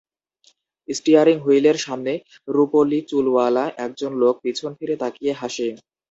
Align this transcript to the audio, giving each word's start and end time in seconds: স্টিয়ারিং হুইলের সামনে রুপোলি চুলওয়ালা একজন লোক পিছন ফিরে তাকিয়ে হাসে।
স্টিয়ারিং 0.87 1.37
হুইলের 1.43 1.77
সামনে 1.77 2.13
রুপোলি 2.47 2.99
চুলওয়ালা 3.09 3.65
একজন 3.85 4.11
লোক 4.21 4.35
পিছন 4.43 4.71
ফিরে 4.77 4.95
তাকিয়ে 5.01 5.33
হাসে। 5.33 5.67